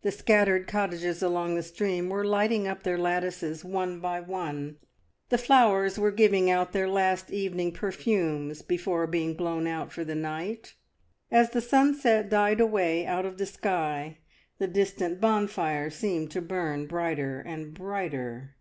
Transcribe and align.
The 0.00 0.10
scattered 0.10 0.66
cottages 0.66 1.22
along 1.22 1.56
the 1.56 1.62
stream 1.62 2.08
were 2.08 2.24
lighting 2.24 2.66
up 2.66 2.84
their 2.84 2.96
lattices 2.96 3.66
one 3.66 4.00
by 4.00 4.18
one, 4.18 4.78
the 5.28 5.36
flowers 5.36 5.98
were 5.98 6.10
giving 6.10 6.48
out 6.50 6.72
their 6.72 6.88
last 6.88 7.30
evening 7.30 7.70
perfumes 7.70 8.62
before 8.62 9.06
being 9.06 9.34
blown 9.34 9.66
out 9.66 9.92
for 9.92 10.02
the 10.02 10.14
night. 10.14 10.74
As 11.30 11.50
the 11.50 11.60
sunset 11.60 12.30
died 12.30 12.62
away 12.62 13.04
out 13.04 13.26
of 13.26 13.36
the 13.36 13.44
sky, 13.44 14.20
the 14.56 14.68
distant 14.68 15.20
bonfire 15.20 15.90
seemed 15.90 16.30
to 16.30 16.40
burn 16.40 16.86
brighter 16.86 17.40
and 17.40 17.74
brighter. 17.74 18.56